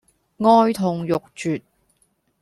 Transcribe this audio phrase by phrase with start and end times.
[0.39, 1.61] 哀痛欲絕